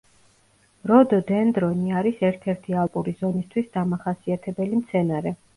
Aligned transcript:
როდოდენდრონი 0.91 1.93
არის 2.01 2.23
ერთ-ერთი 2.29 2.79
ალპური 2.85 3.15
ზონისთვის 3.23 3.71
დამახასიათებელი 3.79 4.85
მცენარე. 4.85 5.39